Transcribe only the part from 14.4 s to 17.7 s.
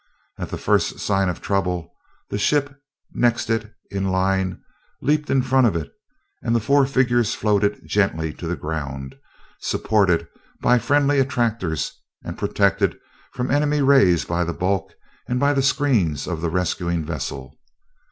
the bulk and by the screens of the rescuing vessel.